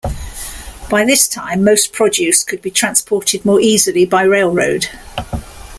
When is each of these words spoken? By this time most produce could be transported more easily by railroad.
By 0.89 1.05
this 1.05 1.27
time 1.27 1.63
most 1.63 1.93
produce 1.93 2.43
could 2.43 2.63
be 2.63 2.71
transported 2.71 3.45
more 3.45 3.59
easily 3.61 4.03
by 4.03 4.23
railroad. 4.23 4.87